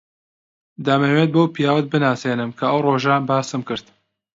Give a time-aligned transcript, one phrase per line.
[0.85, 3.85] دەمەوێت بەو پیاوەت بناسێنم کە ئەو ڕۆژە باسم کرد.